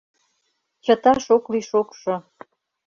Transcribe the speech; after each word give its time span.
Чыташ 0.83 1.23
ок 1.35 1.45
лий 1.51 1.65
шокшо. 1.69 2.15